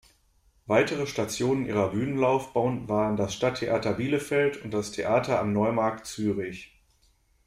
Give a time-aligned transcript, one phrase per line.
[0.65, 6.73] Weitere Stationen ihrer Bühnenlaufbahn waren das Stadttheater Bielefeld und das Theater am Neumarkt Zürich.